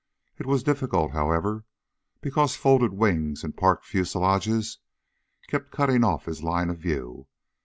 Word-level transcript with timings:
It 0.39 0.47
was 0.47 0.63
difficult, 0.63 1.11
however, 1.11 1.63
because 2.21 2.55
folded 2.55 2.91
wings 2.91 3.43
and 3.43 3.55
parked 3.55 3.85
fuselages 3.85 4.77
kept 5.47 5.69
cutting 5.69 6.03
off 6.03 6.25
his 6.25 6.41
line 6.41 6.71
of 6.71 6.79
view. 6.79 7.27